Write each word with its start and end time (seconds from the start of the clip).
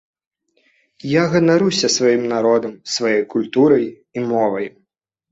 Я 1.09 1.23
ганаруся 1.33 1.87
сваім 1.95 2.23
народам, 2.33 2.73
сваёй 2.93 3.21
культурай 3.33 3.85
і 3.91 4.19
мовай. 4.33 4.67